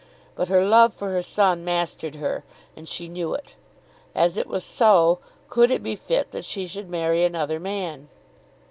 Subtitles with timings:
[0.33, 2.43] But her love for her son mastered her,
[2.75, 3.53] and she knew it.
[4.15, 8.09] As it was so, could it be fit that she should marry another man?